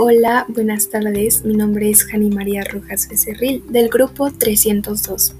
[0.00, 1.44] Hola, buenas tardes.
[1.44, 5.34] Mi nombre es Jani María Rojas Becerril del grupo 302.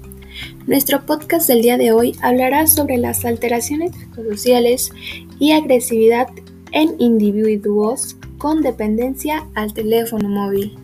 [0.67, 4.91] Nuestro podcast del día de hoy hablará sobre las alteraciones psicosociales
[5.39, 6.27] y agresividad
[6.73, 10.77] en individuos con dependencia al teléfono móvil.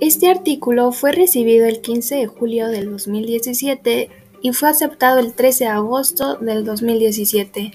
[0.00, 4.08] Este artículo fue recibido el 15 de julio del 2017
[4.42, 7.72] y fue aceptado el 13 de agosto del 2017,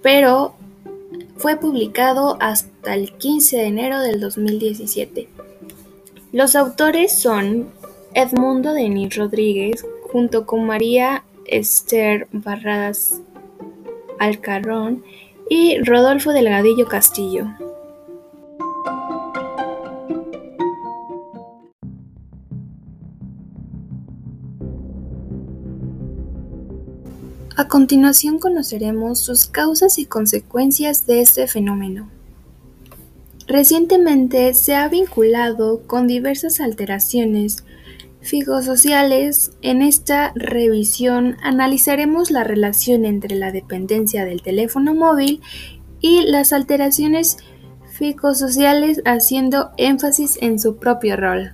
[0.00, 0.54] pero
[1.36, 5.28] fue publicado hasta el 15 de enero del 2017.
[6.32, 7.70] Los autores son
[8.14, 13.20] Edmundo Denis Rodríguez junto con María Esther Barradas
[14.18, 15.02] Alcarrón
[15.50, 17.48] y Rodolfo Delgadillo Castillo.
[27.62, 32.10] A continuación conoceremos sus causas y consecuencias de este fenómeno.
[33.46, 37.62] Recientemente se ha vinculado con diversas alteraciones
[38.20, 39.52] psicosociales.
[39.62, 45.40] En esta revisión analizaremos la relación entre la dependencia del teléfono móvil
[46.00, 47.36] y las alteraciones
[47.96, 51.52] psicosociales haciendo énfasis en su propio rol.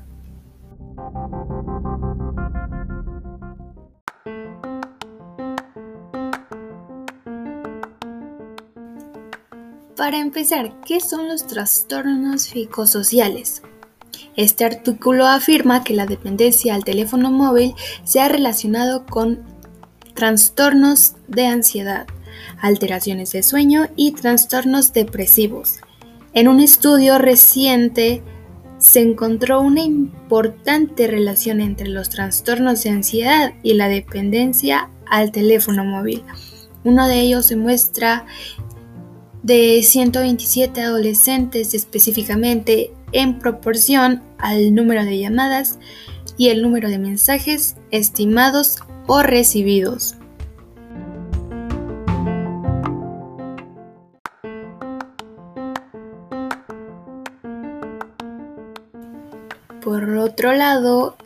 [9.99, 13.63] Para empezar, ¿qué son los trastornos psicosociales?
[14.37, 17.75] Este artículo afirma que la dependencia al teléfono móvil
[18.05, 19.43] se ha relacionado con
[20.15, 22.07] trastornos de ansiedad,
[22.61, 25.81] alteraciones de sueño y trastornos depresivos.
[26.33, 28.23] En un estudio reciente
[28.79, 35.85] se encontró una importante relación entre los trastornos de ansiedad y la dependencia al teléfono
[35.85, 36.23] móvil.
[36.85, 38.27] Uno de ellos se muestra
[39.49, 45.79] de 127 adolescentes específicamente en proporción al número de llamadas
[46.37, 48.77] y el número de mensajes estimados
[49.07, 50.17] o recibidos.
[59.83, 61.17] Por otro lado,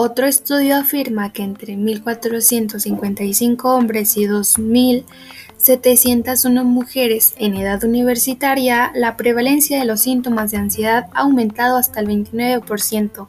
[0.00, 9.80] otro estudio afirma que entre 1.455 hombres y 2.701 mujeres en edad universitaria, la prevalencia
[9.80, 13.26] de los síntomas de ansiedad ha aumentado hasta el 29%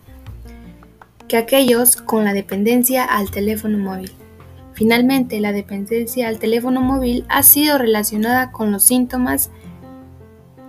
[1.27, 4.11] que aquellos con la dependencia al teléfono móvil.
[4.73, 9.49] Finalmente, la dependencia al teléfono móvil ha sido relacionada con los síntomas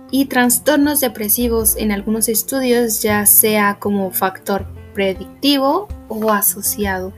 [0.09, 7.13] y trastornos depresivos en algunos estudios, ya sea como factor predictivo o asociado.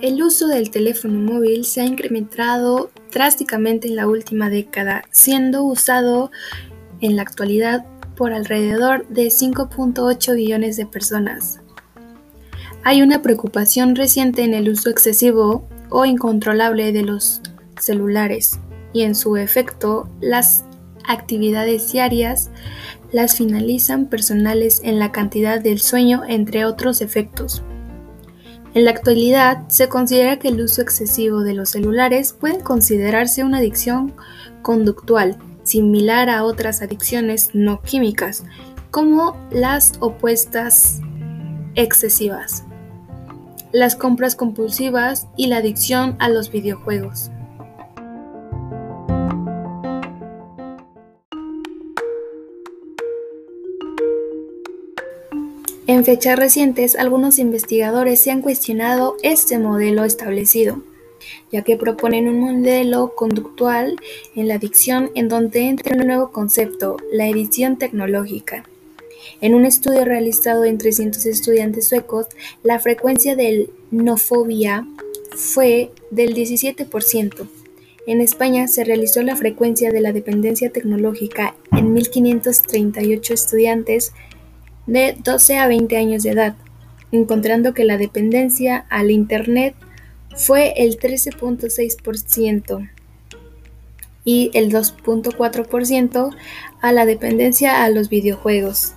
[0.00, 6.30] El uso del teléfono móvil se ha incrementado drásticamente en la última década, siendo usado
[7.00, 11.60] en la actualidad por alrededor de 5.8 billones de personas.
[12.84, 17.40] Hay una preocupación reciente en el uso excesivo o incontrolable de los
[17.80, 18.58] celulares
[18.92, 20.64] y en su efecto las
[21.06, 22.50] actividades diarias
[23.12, 27.62] las finalizan personales en la cantidad del sueño entre otros efectos.
[28.74, 33.58] En la actualidad se considera que el uso excesivo de los celulares puede considerarse una
[33.58, 34.12] adicción
[34.62, 38.44] conductual similar a otras adicciones no químicas,
[38.90, 41.00] como las opuestas
[41.74, 42.64] excesivas,
[43.72, 47.30] las compras compulsivas y la adicción a los videojuegos.
[55.88, 60.82] En fechas recientes, algunos investigadores se han cuestionado este modelo establecido,
[61.52, 63.96] ya que proponen un modelo conductual
[64.34, 68.64] en la adicción en donde entra un nuevo concepto, la edición tecnológica.
[69.40, 72.26] En un estudio realizado en 300 estudiantes suecos,
[72.64, 74.84] la frecuencia del nofobia
[75.36, 77.46] fue del 17%.
[78.08, 84.12] En España se realizó la frecuencia de la dependencia tecnológica en 1.538 estudiantes
[84.86, 86.56] de 12 a 20 años de edad,
[87.12, 89.74] encontrando que la dependencia al Internet
[90.36, 92.90] fue el 13.6%
[94.24, 96.36] y el 2.4%
[96.80, 98.94] a la dependencia a los videojuegos.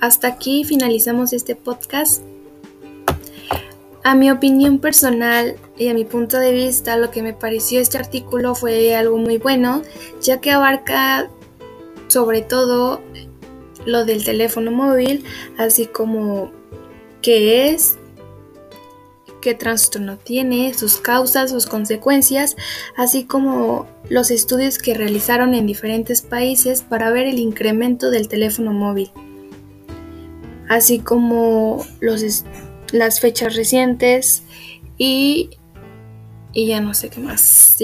[0.00, 2.22] Hasta aquí finalizamos este podcast.
[4.06, 7.98] A mi opinión personal y a mi punto de vista, lo que me pareció este
[7.98, 9.82] artículo fue algo muy bueno,
[10.22, 11.28] ya que abarca
[12.06, 13.02] sobre todo
[13.84, 15.24] lo del teléfono móvil,
[15.58, 16.52] así como
[17.20, 17.98] qué es,
[19.40, 22.54] qué trastorno tiene, sus causas, sus consecuencias,
[22.96, 28.72] así como los estudios que realizaron en diferentes países para ver el incremento del teléfono
[28.72, 29.10] móvil,
[30.68, 32.22] así como los,
[32.92, 34.42] las fechas recientes
[34.98, 35.50] y,
[36.52, 37.76] y ya no sé qué más.